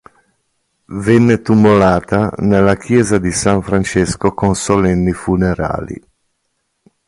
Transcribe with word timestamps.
Venne 0.85 1.41
tumulata 1.43 2.33
nella 2.37 2.75
chiesa 2.75 3.19
di 3.19 3.29
San 3.31 3.61
Francesco 3.61 4.33
con 4.33 4.55
solenni 4.55 5.11
funerali. 5.11 6.01